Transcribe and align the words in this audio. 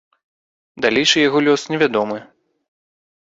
Далейшы 0.85 1.17
яго 1.27 1.39
лёс 1.47 1.61
невядомы. 1.73 2.17